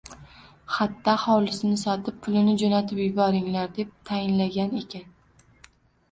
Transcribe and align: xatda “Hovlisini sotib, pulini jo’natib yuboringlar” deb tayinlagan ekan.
xatda 0.75 1.13
“Hovlisini 1.23 1.75
sotib, 1.81 2.15
pulini 2.27 2.55
jo’natib 2.61 3.01
yuboringlar” 3.01 3.69
deb 3.75 3.91
tayinlagan 4.11 4.73
ekan. 4.79 5.05